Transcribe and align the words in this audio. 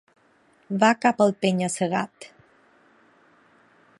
Va 0.83 0.89
cap 1.05 1.21
al 1.25 1.35
penya-segat. 1.45 2.29